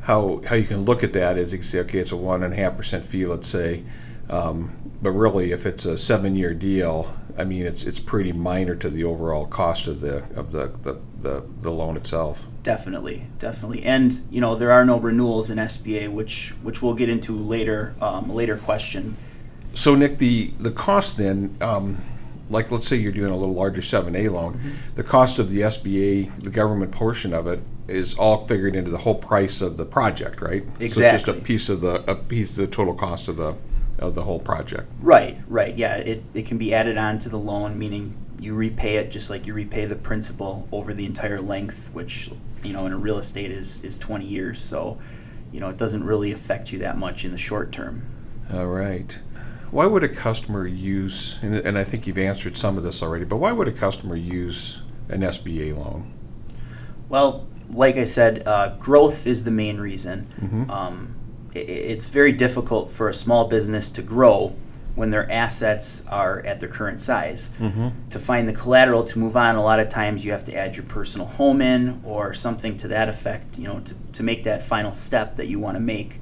how 0.07 0.41
how 0.47 0.55
you 0.55 0.63
can 0.63 0.85
look 0.85 1.03
at 1.03 1.11
that 1.11 1.37
is 1.37 1.51
you 1.51 1.57
can 1.57 1.67
say, 1.67 1.79
okay, 1.79 1.99
it's 1.99 2.13
a 2.13 2.17
one 2.17 2.41
and 2.41 2.53
a 2.53 2.55
half 2.55 2.77
percent 2.77 3.03
fee, 3.03 3.25
let's 3.25 3.49
say, 3.49 3.83
um, 4.29 4.71
but 5.01 5.11
really, 5.11 5.51
if 5.51 5.65
it's 5.65 5.83
a 5.83 5.97
seven-year 5.97 6.53
deal, 6.53 7.13
I 7.37 7.43
mean, 7.43 7.65
it's 7.65 7.83
it's 7.83 7.99
pretty 7.99 8.31
minor 8.31 8.73
to 8.75 8.89
the 8.89 9.03
overall 9.03 9.45
cost 9.45 9.85
of 9.87 9.99
the 9.99 10.23
of 10.33 10.53
the 10.53 10.67
the, 10.83 10.97
the, 11.19 11.45
the 11.59 11.71
loan 11.71 11.97
itself. 11.97 12.45
Definitely, 12.63 13.25
definitely, 13.37 13.83
and 13.83 14.21
you 14.31 14.39
know 14.39 14.55
there 14.55 14.71
are 14.71 14.85
no 14.85 14.97
renewals 14.97 15.49
in 15.49 15.57
SBA, 15.57 16.09
which 16.09 16.51
which 16.63 16.81
we'll 16.81 16.93
get 16.95 17.09
into 17.09 17.35
later, 17.35 17.93
um, 18.01 18.33
later 18.33 18.55
question. 18.55 19.17
So, 19.73 19.93
Nick, 19.93 20.19
the 20.19 20.53
the 20.59 20.71
cost 20.71 21.17
then, 21.17 21.57
um, 21.59 21.97
like 22.49 22.71
let's 22.71 22.87
say 22.87 22.95
you're 22.95 23.11
doing 23.11 23.31
a 23.33 23.37
little 23.37 23.55
larger 23.55 23.81
seven 23.81 24.15
A 24.15 24.29
loan, 24.29 24.53
Mm-hmm. 24.53 24.69
the 24.95 25.03
cost 25.03 25.37
of 25.37 25.49
the 25.49 25.61
SBA, 25.61 26.33
the 26.43 26.49
government 26.49 26.91
portion 26.93 27.33
of 27.33 27.45
it, 27.47 27.59
is 27.87 28.15
all 28.15 28.45
figured 28.45 28.75
into 28.75 28.91
the 28.91 28.97
whole 28.97 29.15
price 29.15 29.61
of 29.61 29.77
the 29.77 29.85
project, 29.85 30.41
right? 30.41 30.63
So 30.79 31.01
just 31.09 31.27
a 31.27 31.33
piece 31.33 31.69
of 31.69 31.81
the 31.81 32.09
a 32.09 32.15
piece 32.15 32.51
of 32.51 32.55
the 32.57 32.67
total 32.67 32.93
cost 32.93 33.27
of 33.27 33.37
the 33.37 33.55
of 33.99 34.15
the 34.15 34.23
whole 34.23 34.39
project. 34.39 34.91
Right, 35.01 35.39
right, 35.47 35.75
yeah. 35.75 35.97
It, 35.97 36.23
it 36.33 36.45
can 36.45 36.57
be 36.57 36.73
added 36.73 36.97
on 36.97 37.19
to 37.19 37.29
the 37.29 37.37
loan, 37.37 37.77
meaning 37.79 38.15
you 38.39 38.53
repay 38.53 38.97
it 38.97 39.11
just 39.11 39.29
like 39.29 39.47
you 39.47 39.53
repay 39.53 39.85
the 39.85 39.95
principal 39.95 40.67
over 40.71 40.93
the 40.93 41.05
entire 41.05 41.41
length, 41.41 41.89
which, 41.93 42.29
you 42.63 42.73
know, 42.73 42.85
in 42.85 42.93
a 42.93 42.97
real 42.97 43.17
estate 43.17 43.51
is, 43.51 43.83
is 43.83 43.97
20 43.97 44.25
years. 44.25 44.63
So, 44.63 44.99
you 45.51 45.59
know, 45.59 45.69
it 45.69 45.77
doesn't 45.77 46.03
really 46.03 46.31
affect 46.31 46.71
you 46.71 46.79
that 46.79 46.97
much 46.97 47.25
in 47.25 47.31
the 47.31 47.37
short 47.37 47.71
term. 47.71 48.05
All 48.53 48.67
right. 48.67 49.17
Why 49.71 49.85
would 49.85 50.03
a 50.03 50.09
customer 50.09 50.65
use? 50.65 51.37
And, 51.41 51.55
and 51.55 51.77
I 51.77 51.83
think 51.83 52.07
you've 52.07 52.17
answered 52.17 52.57
some 52.57 52.77
of 52.77 52.83
this 52.83 53.01
already, 53.01 53.25
but 53.25 53.37
why 53.37 53.51
would 53.51 53.67
a 53.67 53.73
customer 53.73 54.15
use 54.15 54.81
an 55.09 55.21
SBA 55.21 55.75
loan? 55.75 56.13
Well, 57.09 57.47
like 57.73 57.97
I 57.97 58.05
said, 58.05 58.43
uh, 58.47 58.75
growth 58.79 59.27
is 59.27 59.43
the 59.43 59.51
main 59.51 59.77
reason. 59.79 60.27
Mhm. 60.41 60.69
Um, 60.69 61.15
i- 61.55 61.59
i 61.59 61.61
it's 61.61 62.07
very 62.09 62.31
difficult 62.31 62.91
for 62.91 63.09
a 63.09 63.13
small 63.13 63.47
business 63.47 63.89
to 63.91 64.01
grow 64.01 64.53
when 64.95 65.11
their 65.11 65.31
assets 65.31 66.03
are 66.09 66.39
at 66.45 66.59
their 66.59 66.69
current 66.69 66.99
size. 66.99 67.51
Mm-hmm. 67.59 67.89
To 68.09 68.19
find 68.19 68.49
the 68.49 68.53
collateral 68.53 69.03
to 69.03 69.19
move 69.19 69.37
on, 69.37 69.55
a 69.55 69.61
lot 69.63 69.79
of 69.79 69.89
times 69.89 70.25
you 70.25 70.31
have 70.31 70.43
to 70.45 70.55
add 70.55 70.75
your 70.75 70.85
personal 70.85 71.27
home 71.27 71.61
in 71.61 72.01
or 72.03 72.33
something 72.33 72.77
to 72.77 72.87
that 72.87 73.07
effect, 73.07 73.59
you 73.59 73.67
know, 73.67 73.79
to, 73.81 73.93
to 74.13 74.23
make 74.23 74.43
that 74.43 74.61
final 74.63 74.93
step 74.93 75.35
that 75.35 75.47
you 75.47 75.59
want 75.59 75.75
to 75.75 75.79
make. 75.79 76.19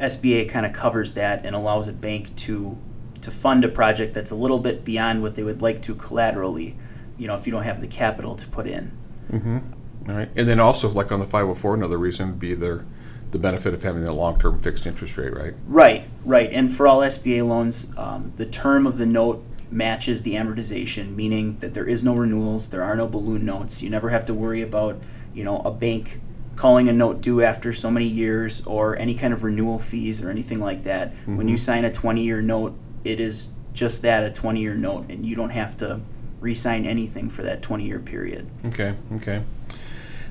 SBA 0.00 0.48
kind 0.48 0.64
of 0.64 0.72
covers 0.72 1.12
that 1.12 1.44
and 1.44 1.54
allows 1.54 1.86
a 1.88 1.92
bank 1.92 2.34
to 2.36 2.76
to 3.20 3.30
fund 3.30 3.64
a 3.64 3.68
project 3.68 4.12
that's 4.12 4.30
a 4.30 4.34
little 4.34 4.58
bit 4.58 4.84
beyond 4.84 5.22
what 5.22 5.34
they 5.34 5.42
would 5.42 5.62
like 5.62 5.80
to 5.80 5.94
collaterally, 5.94 6.76
you 7.16 7.26
know, 7.26 7.34
if 7.34 7.46
you 7.46 7.52
don't 7.52 7.62
have 7.62 7.80
the 7.80 7.86
capital 7.86 8.34
to 8.36 8.46
put 8.48 8.66
in. 8.66 8.90
Mm-hmm. 9.32 9.58
All 10.08 10.14
right. 10.14 10.28
And 10.36 10.46
then 10.46 10.60
also, 10.60 10.88
like 10.88 11.12
on 11.12 11.20
the 11.20 11.26
504, 11.26 11.74
another 11.74 11.98
reason 11.98 12.28
would 12.28 12.40
be 12.40 12.54
their 12.54 12.84
the 13.30 13.38
benefit 13.40 13.74
of 13.74 13.82
having 13.82 14.04
that 14.04 14.12
long-term 14.12 14.60
fixed 14.60 14.86
interest 14.86 15.18
rate, 15.18 15.34
right? 15.34 15.54
Right, 15.66 16.08
right. 16.24 16.48
And 16.52 16.72
for 16.72 16.86
all 16.86 17.00
SBA 17.00 17.44
loans, 17.44 17.92
um, 17.96 18.32
the 18.36 18.46
term 18.46 18.86
of 18.86 18.96
the 18.96 19.06
note 19.06 19.44
matches 19.72 20.22
the 20.22 20.34
amortization, 20.34 21.16
meaning 21.16 21.58
that 21.58 21.74
there 21.74 21.86
is 21.86 22.04
no 22.04 22.14
renewals, 22.14 22.68
there 22.68 22.84
are 22.84 22.94
no 22.94 23.08
balloon 23.08 23.44
notes. 23.44 23.82
You 23.82 23.90
never 23.90 24.10
have 24.10 24.22
to 24.26 24.34
worry 24.34 24.62
about, 24.62 24.98
you 25.34 25.42
know, 25.42 25.58
a 25.64 25.72
bank 25.72 26.20
calling 26.54 26.88
a 26.88 26.92
note 26.92 27.20
due 27.20 27.42
after 27.42 27.72
so 27.72 27.90
many 27.90 28.06
years 28.06 28.64
or 28.66 28.96
any 28.96 29.14
kind 29.16 29.32
of 29.34 29.42
renewal 29.42 29.80
fees 29.80 30.22
or 30.24 30.30
anything 30.30 30.60
like 30.60 30.84
that. 30.84 31.12
When 31.26 31.48
you 31.48 31.56
sign 31.56 31.84
a 31.84 31.90
20-year 31.90 32.40
note, 32.40 32.78
it 33.02 33.18
is 33.18 33.54
just 33.72 34.02
that, 34.02 34.24
a 34.24 34.30
20-year 34.30 34.76
note, 34.76 35.06
and 35.10 35.26
you 35.26 35.34
don't 35.34 35.50
have 35.50 35.76
to 35.78 36.00
re-sign 36.38 36.86
anything 36.86 37.28
for 37.28 37.42
that 37.42 37.62
20-year 37.62 37.98
period. 37.98 38.48
Okay, 38.66 38.94
okay. 39.14 39.42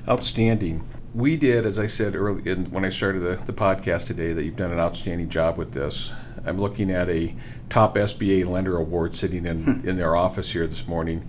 Outstanding. 0.08 0.86
We 1.14 1.36
did, 1.36 1.64
as 1.64 1.78
I 1.78 1.86
said 1.86 2.16
early 2.16 2.50
in, 2.50 2.66
when 2.66 2.84
I 2.84 2.90
started 2.90 3.20
the, 3.20 3.36
the 3.44 3.52
podcast 3.52 4.06
today, 4.06 4.32
that 4.32 4.42
you've 4.44 4.56
done 4.56 4.72
an 4.72 4.78
outstanding 4.78 5.28
job 5.28 5.56
with 5.56 5.72
this. 5.72 6.12
I'm 6.44 6.58
looking 6.58 6.90
at 6.90 7.08
a 7.08 7.34
top 7.70 7.94
SBA 7.94 8.46
lender 8.46 8.76
award 8.76 9.16
sitting 9.16 9.46
in, 9.46 9.82
in 9.86 9.96
their 9.96 10.16
office 10.16 10.50
here 10.50 10.66
this 10.66 10.86
morning. 10.86 11.28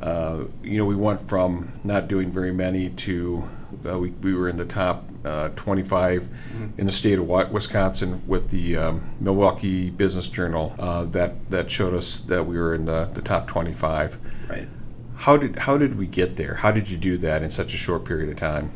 Uh, 0.00 0.44
you 0.62 0.78
know, 0.78 0.84
we 0.84 0.96
went 0.96 1.20
from 1.20 1.80
not 1.84 2.08
doing 2.08 2.30
very 2.30 2.52
many 2.52 2.90
to 2.90 3.48
uh, 3.88 3.98
we, 3.98 4.10
we 4.10 4.34
were 4.34 4.48
in 4.48 4.56
the 4.56 4.64
top 4.64 5.04
uh, 5.24 5.50
25 5.50 6.28
in 6.78 6.86
the 6.86 6.92
state 6.92 7.18
of 7.18 7.26
Wisconsin 7.26 8.22
with 8.26 8.50
the 8.50 8.76
um, 8.76 9.10
Milwaukee 9.20 9.90
Business 9.90 10.26
Journal 10.26 10.74
uh, 10.78 11.04
that 11.06 11.50
that 11.50 11.70
showed 11.70 11.94
us 11.94 12.20
that 12.20 12.44
we 12.44 12.58
were 12.58 12.74
in 12.74 12.84
the, 12.84 13.10
the 13.14 13.22
top 13.22 13.46
25. 13.46 14.18
Right. 14.48 14.68
How 15.20 15.36
did 15.36 15.60
how 15.60 15.78
did 15.78 15.96
we 15.96 16.06
get 16.06 16.36
there? 16.36 16.54
How 16.54 16.72
did 16.72 16.90
you 16.90 16.96
do 16.96 17.16
that 17.18 17.42
in 17.42 17.50
such 17.50 17.74
a 17.74 17.76
short 17.76 18.04
period 18.04 18.28
of 18.30 18.36
time? 18.36 18.70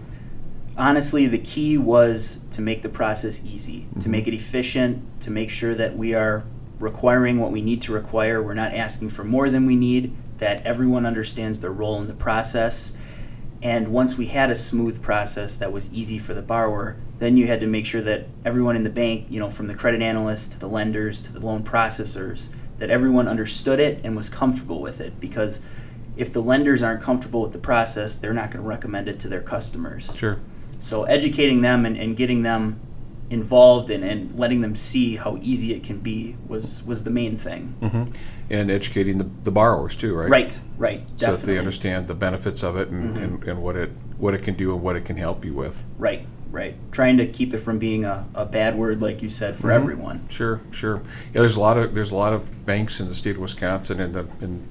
honestly, 0.77 1.27
the 1.27 1.39
key 1.39 1.79
was 1.79 2.41
to 2.51 2.61
make 2.61 2.83
the 2.83 2.89
process 2.89 3.45
easy, 3.45 3.81
to 3.81 4.01
mm-hmm. 4.01 4.11
make 4.11 4.29
it 4.29 4.35
efficient, 4.35 5.21
to 5.21 5.31
make 5.31 5.51
sure 5.51 5.75
that 5.75 5.97
we 5.97 6.15
are 6.15 6.45
requiring 6.79 7.39
what 7.39 7.53
we 7.53 7.63
need 7.63 7.81
to 7.83 7.93
require. 7.93 8.43
We're 8.43 8.55
not 8.55 8.75
asking 8.75 9.11
for 9.11 9.25
more 9.25 9.49
than 9.49 9.67
we 9.67 9.77
need, 9.77 10.15
that 10.39 10.65
everyone 10.67 11.07
understands 11.07 11.61
their 11.61 11.73
role 11.73 12.01
in 12.01 12.09
the 12.09 12.15
process. 12.15 12.97
And 13.63 13.89
once 13.89 14.19
we 14.19 14.27
had 14.27 14.51
a 14.51 14.55
smooth 14.55 15.01
process 15.03 15.57
that 15.57 15.73
was 15.73 15.93
easy 15.93 16.19
for 16.19 16.35
the 16.35 16.43
borrower, 16.43 16.97
then 17.19 17.37
you 17.37 17.47
had 17.47 17.61
to 17.61 17.67
make 17.67 17.87
sure 17.87 18.03
that 18.03 18.27
everyone 18.45 18.77
in 18.77 18.85
the 18.85 18.91
bank, 18.91 19.27
you 19.31 19.41
know, 19.41 19.49
from 19.49 19.69
the 19.69 19.75
credit 19.75 20.03
analysts 20.03 20.49
to 20.49 20.59
the 20.59 20.69
lenders 20.69 21.23
to 21.23 21.33
the 21.33 21.45
loan 21.45 21.63
processors, 21.63 22.49
that 22.79 22.91
everyone 22.91 23.29
understood 23.29 23.79
it 23.79 24.01
and 24.05 24.17
was 24.17 24.29
comfortable 24.29 24.83
with 24.83 25.01
it. 25.01 25.19
Because 25.21 25.65
if 26.16 26.33
the 26.33 26.40
lenders 26.42 26.83
aren't 26.83 27.02
comfortable 27.02 27.42
with 27.42 27.52
the 27.52 27.59
process, 27.59 28.16
they're 28.16 28.33
not 28.33 28.50
going 28.50 28.62
to 28.62 28.68
recommend 28.68 29.09
it 29.09 29.18
to 29.21 29.28
their 29.28 29.40
customers. 29.40 30.16
Sure. 30.16 30.38
So 30.78 31.04
educating 31.04 31.61
them 31.62 31.87
and, 31.87 31.97
and 31.97 32.16
getting 32.16 32.42
them 32.42 32.80
involved 33.30 33.90
and, 33.90 34.04
and 34.04 34.38
letting 34.38 34.61
them 34.61 34.76
see 34.76 35.16
how 35.16 35.38
easy 35.40 35.73
it 35.73 35.83
can 35.83 35.99
be 35.99 36.37
was 36.47 36.85
was 36.85 37.04
the 37.04 37.11
main 37.11 37.37
thing. 37.37 37.75
Mm-hmm. 37.80 38.04
And 38.50 38.71
educating 38.71 39.16
the, 39.18 39.28
the 39.44 39.50
borrowers 39.50 39.97
too, 39.97 40.14
right? 40.14 40.28
Right, 40.28 40.61
right, 40.76 40.99
Definitely. 41.16 41.26
So 41.26 41.37
that 41.37 41.47
they 41.47 41.59
understand 41.59 42.06
the 42.06 42.14
benefits 42.14 42.62
of 42.62 42.76
it 42.76 42.88
and, 42.88 43.16
and, 43.16 43.44
and 43.44 43.62
what 43.62 43.76
it 43.76 43.90
what 44.18 44.35
it 44.35 44.42
can 44.42 44.54
do 44.54 44.75
and 44.75 44.83
what 44.83 44.97
it 44.97 45.04
can 45.04 45.16
help 45.16 45.44
you 45.44 45.54
with. 45.54 45.83
Right, 45.99 46.26
right. 46.50 46.75
Trying 46.92 47.16
to 47.16 47.26
keep 47.26 47.54
it 47.54 47.59
from 47.59 47.78
being 47.78 48.04
a, 48.04 48.26
a 48.35 48.44
bad 48.44 48.76
word, 48.76 49.00
like 49.00 49.23
you 49.23 49.28
said, 49.30 49.56
for 49.56 49.68
Mhm. 49.68 49.75
everyone. 49.76 50.28
Sure, 50.28 50.61
sure. 50.71 50.97
Yeah, 51.33 51.40
there's 51.40 51.56
a 51.56 51.61
lot 51.61 51.78
of 51.78 51.94
there's 51.94 52.11
a 52.12 52.16
lot 52.16 52.35
of 52.35 52.66
banks 52.66 53.00
in 53.00 53.09
the 53.09 53.14
state 53.14 53.37
of 53.37 53.40
Wisconsin 53.42 54.00
and 54.00 54.14
the 54.14 54.26
in 54.42 54.68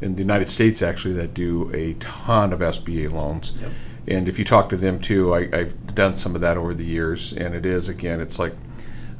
in 0.00 0.14
the 0.14 0.20
United 0.20 0.48
States 0.48 0.82
actually 0.82 1.14
that 1.14 1.34
do 1.34 1.70
a 1.74 1.94
ton 1.94 2.52
of 2.52 2.60
SBA 2.60 3.10
loans. 3.12 3.52
Yep. 3.60 3.70
And 4.08 4.28
if 4.28 4.38
you 4.38 4.44
talk 4.44 4.68
to 4.70 4.76
them 4.76 5.00
too, 5.00 5.34
I, 5.34 5.48
I've 5.52 5.94
done 5.94 6.16
some 6.16 6.34
of 6.34 6.40
that 6.40 6.56
over 6.56 6.72
the 6.72 6.84
years, 6.84 7.32
and 7.34 7.54
it 7.54 7.66
is 7.66 7.88
again, 7.88 8.20
it's 8.20 8.38
like, 8.38 8.54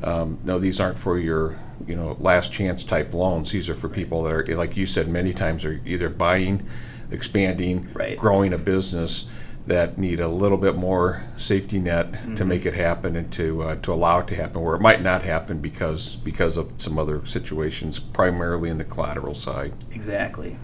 um, 0.03 0.39
no, 0.45 0.59
these 0.59 0.81
aren't 0.81 0.99
for 0.99 1.19
your 1.19 1.57
you 1.87 1.95
know 1.95 2.17
last 2.21 2.53
chance 2.53 2.85
type 2.85 3.13
loans. 3.13 3.51
These 3.51 3.69
are 3.69 3.75
for 3.75 3.89
people 3.89 4.23
that 4.23 4.33
are 4.33 4.57
like 4.57 4.77
you 4.77 4.87
said 4.87 5.09
many 5.09 5.33
times 5.35 5.65
are 5.65 5.81
either 5.85 6.09
buying, 6.09 6.67
expanding, 7.11 7.89
Right. 7.93 8.17
growing 8.19 8.53
a 8.53 8.59
business 8.59 9.29
that 9.69 9.99
need 9.99 10.19
a 10.19 10.29
little 10.29 10.59
bit 10.59 10.75
more 10.77 11.23
safety 11.37 11.79
net 11.79 12.13
to 12.13 12.19
Mm-hmm. 12.19 12.49
make 12.49 12.67
it 12.67 12.75
happen 12.75 13.17
and 13.17 13.31
to 13.33 13.63
uh, 13.63 13.77
to 13.77 13.93
allow 13.93 14.19
it 14.21 14.27
to 14.29 14.35
happen 14.35 14.63
where 14.63 14.75
it 14.75 14.81
might 14.81 15.03
not 15.03 15.23
happen 15.23 15.59
because 15.61 16.17
because 16.17 16.57
of 16.57 16.73
some 16.79 16.99
other 16.99 17.25
situations 17.27 17.99
primarily 17.99 18.71
in 18.71 18.79
the 18.79 18.85
collateral 18.85 19.35
side. 19.35 19.73
Exactly. 19.93 20.59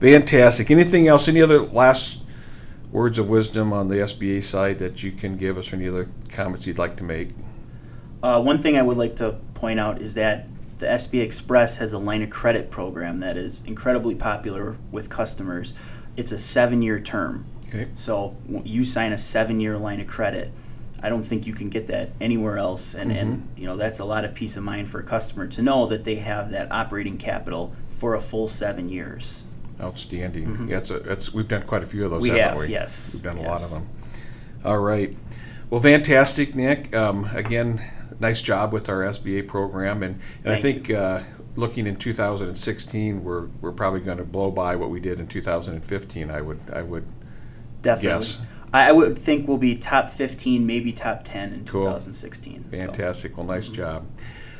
Fantastic. 0.00 0.70
Anything 0.70 1.08
else? 1.08 1.26
Any 1.28 1.42
other 1.42 1.58
last 1.58 2.22
words 2.92 3.18
of 3.18 3.28
wisdom 3.28 3.72
on 3.72 3.88
the 3.88 3.96
SBA 3.96 4.42
side 4.42 4.78
that 4.78 5.02
you 5.02 5.12
can 5.12 5.36
give 5.36 5.58
us, 5.58 5.72
or 5.72 5.76
any 5.76 5.88
other 5.88 6.08
comments 6.30 6.66
you'd 6.66 6.78
like 6.78 6.96
to 6.96 7.04
make? 7.04 7.30
Uh, 8.22 8.40
one 8.40 8.58
thing 8.58 8.76
I 8.76 8.82
would 8.82 8.96
like 8.96 9.16
to 9.16 9.32
point 9.54 9.78
out 9.80 10.00
is 10.00 10.14
that 10.14 10.46
the 10.78 10.86
SB 10.86 11.20
Express 11.22 11.78
has 11.78 11.92
a 11.92 11.98
line 11.98 12.22
of 12.22 12.30
credit 12.30 12.70
program 12.70 13.18
that 13.18 13.36
is 13.36 13.64
incredibly 13.66 14.14
popular 14.14 14.76
with 14.92 15.10
customers. 15.10 15.74
It's 16.16 16.30
a 16.32 16.38
seven-year 16.38 17.00
term. 17.00 17.44
Okay. 17.68 17.88
So 17.94 18.36
you 18.64 18.84
sign 18.84 19.12
a 19.12 19.18
seven-year 19.18 19.76
line 19.78 20.00
of 20.00 20.06
credit. 20.06 20.50
I 21.02 21.08
don't 21.08 21.22
think 21.22 21.46
you 21.46 21.52
can 21.52 21.68
get 21.68 21.86
that 21.88 22.10
anywhere 22.20 22.58
else, 22.58 22.94
and, 22.94 23.12
and 23.12 23.48
you 23.56 23.66
know 23.66 23.76
that's 23.76 24.00
a 24.00 24.04
lot 24.04 24.24
of 24.24 24.34
peace 24.34 24.56
of 24.56 24.64
mind 24.64 24.90
for 24.90 24.98
a 24.98 25.04
customer 25.04 25.46
to 25.46 25.62
know 25.62 25.86
that 25.86 26.02
they 26.02 26.16
have 26.16 26.50
that 26.50 26.72
operating 26.72 27.18
capital 27.18 27.72
for 27.88 28.14
a 28.14 28.20
full 28.20 28.48
seven 28.48 28.88
years. 28.88 29.44
Outstanding. 29.80 30.66
Yeah, 30.68 30.78
it's 30.78 30.90
a, 30.90 30.96
it's, 31.12 31.32
we've 31.32 31.46
done 31.46 31.62
quite 31.62 31.84
a 31.84 31.86
few 31.86 32.04
of 32.04 32.10
those, 32.10 32.24
Mm-hmm. 32.24 32.34
We 32.34 32.40
haven't 32.40 32.58
have, 32.58 32.68
we? 32.68 32.72
yes, 32.72 33.14
We've 33.14 33.22
done 33.22 33.38
a 33.38 33.42
yes. 33.42 33.48
lot 33.48 33.62
of 33.62 33.70
them. 33.70 33.88
All 34.64 34.78
right. 34.78 35.16
Well, 35.70 35.80
fantastic, 35.80 36.56
Nick. 36.56 36.94
Um, 36.96 37.30
again, 37.32 37.80
nice 38.18 38.40
job 38.40 38.72
with 38.72 38.88
our 38.88 39.02
SBA 39.02 39.46
program, 39.46 40.02
and, 40.02 40.18
and 40.44 40.52
I 40.52 40.56
think 40.56 40.90
uh, 40.90 41.20
looking 41.56 41.86
in 41.86 41.96
2016, 41.96 43.22
we're 43.22 43.46
we're 43.60 43.72
probably 43.72 44.00
going 44.00 44.18
to 44.18 44.24
blow 44.24 44.50
by 44.50 44.74
what 44.76 44.90
we 44.90 44.98
did 44.98 45.20
in 45.20 45.26
2015. 45.26 46.30
I 46.30 46.40
would 46.40 46.60
I 46.72 46.82
would 46.82 47.04
Definitely. 47.82 48.26
Yes. 48.26 48.40
I, 48.72 48.88
I 48.88 48.92
would 48.92 49.18
think 49.18 49.48
we'll 49.48 49.58
be 49.58 49.74
top 49.74 50.10
15, 50.10 50.66
maybe 50.66 50.92
top 50.92 51.24
10 51.24 51.52
in 51.52 51.64
Cool. 51.64 51.84
2016. 51.84 52.64
so. 52.72 52.78
Fantastic. 52.78 53.36
Well, 53.36 53.46
nice 53.46 53.68
job. 53.68 54.06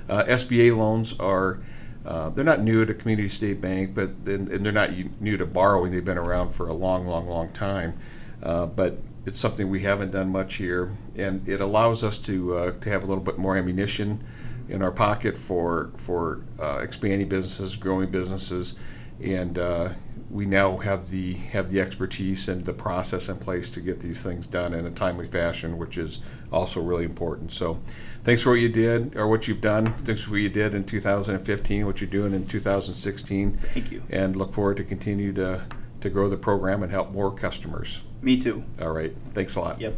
Uh, 0.09 0.25
SBA 0.25 0.77
loans 0.77 1.19
are, 1.21 1.61
uh, 2.07 2.31
they're 2.31 2.45
not 2.45 2.63
new 2.63 2.85
to 2.87 2.95
Community 2.95 3.29
State 3.29 3.61
Bank, 3.61 3.95
but 3.95 4.11
and 4.25 4.49
and 4.49 4.65
they're 4.65 4.73
not 4.73 4.91
new 5.21 5.37
to 5.37 5.45
borrowing. 5.45 5.93
They've 5.93 6.05
been 6.05 6.17
around 6.17 6.51
for 6.51 6.69
a 6.69 6.73
long, 6.73 7.05
long, 7.05 7.27
long 7.29 7.53
time. 7.53 7.99
Uh, 8.43 8.65
but 8.67 8.99
it's 9.27 9.39
something 9.39 9.69
we 9.69 9.81
haven't 9.81 10.13
done 10.13 10.31
much 10.31 10.55
here, 10.55 10.97
and 11.17 11.47
it 11.47 11.61
allows 11.61 12.03
us 12.03 12.17
to 12.19 12.55
uh, 12.55 12.73
to 12.81 12.89
have 12.89 13.03
a 13.03 13.07
little 13.07 13.23
bit 13.23 13.37
more 13.37 13.57
ammunition 13.57 14.25
in 14.71 14.81
our 14.83 14.93
pocket 14.93 15.37
for 15.37 15.91
for 15.97 16.41
uh, 16.63 16.79
expanding 16.79 17.29
businesses, 17.29 17.77
growing 17.77 18.11
businesses, 18.11 18.75
and 19.23 19.59
uh, 19.59 19.91
we 20.31 20.45
now 20.45 20.77
have 20.77 21.11
the 21.11 21.33
have 21.35 21.71
the 21.71 21.81
expertise 21.81 22.49
and 22.49 22.65
the 22.65 22.73
process 22.73 23.29
in 23.29 23.37
place 23.39 23.71
to 23.71 23.81
get 23.81 24.01
these 24.01 24.23
things 24.23 24.47
done 24.47 24.75
in 24.75 24.87
a 24.87 24.91
timely 24.91 25.27
fashion, 25.27 25.79
which 25.79 25.97
is 25.97 26.19
also 26.53 26.81
really 26.83 27.05
important. 27.05 27.53
So, 27.53 27.79
thanks 28.25 28.43
for 28.43 28.51
what 28.51 28.61
you 28.61 28.69
did 28.69 29.17
or 29.17 29.29
what 29.29 29.49
you've 29.49 29.61
done. 29.61 29.87
Thanks 29.87 30.23
for 30.23 30.33
what 30.33 30.41
you 30.41 30.49
did 30.49 30.75
in 30.75 30.83
2015, 30.83 31.87
what 31.87 32.01
you're 32.01 32.11
doing 32.11 32.35
in 32.35 32.47
2016, 32.47 33.59
Thank 33.75 33.91
you. 33.91 34.03
and 34.11 34.37
look 34.37 34.53
forward 34.53 34.77
to 34.79 34.85
continue 34.85 35.33
to 35.35 35.63
to 36.01 36.11
grow 36.11 36.29
the 36.29 36.37
program 36.37 36.83
and 36.83 36.93
help 36.93 37.11
more 37.11 37.33
customers. 37.35 38.03
Me 38.23 38.37
too. 38.37 38.63
All 38.81 38.93
right, 38.93 39.17
thanks 39.31 39.57
a 39.57 39.61
lot. 39.61 39.81
Yep. 39.81 39.97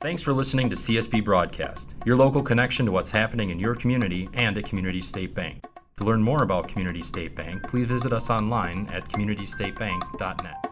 Thanks 0.00 0.20
for 0.20 0.32
listening 0.32 0.68
to 0.68 0.76
CSB 0.76 1.24
Broadcast, 1.24 1.94
your 2.04 2.16
local 2.16 2.42
connection 2.42 2.84
to 2.86 2.92
what's 2.92 3.10
happening 3.10 3.50
in 3.50 3.58
your 3.60 3.74
community 3.76 4.28
and 4.34 4.58
at 4.58 4.64
Community 4.64 5.00
State 5.00 5.32
Bank. 5.32 5.64
To 6.02 6.08
learn 6.08 6.20
more 6.20 6.42
about 6.42 6.66
Community 6.66 7.00
State 7.00 7.36
Bank, 7.36 7.62
please 7.68 7.86
visit 7.86 8.12
us 8.12 8.28
online 8.28 8.88
at 8.88 9.08
communitystatebank.net. 9.08 10.71